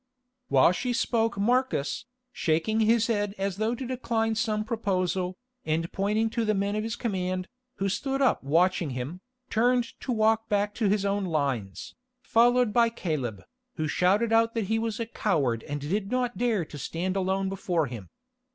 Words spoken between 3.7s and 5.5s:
to decline some proposal,